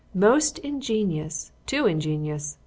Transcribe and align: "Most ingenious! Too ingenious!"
"Most 0.15 0.57
ingenious! 0.57 1.51
Too 1.67 1.85
ingenious!" 1.85 2.57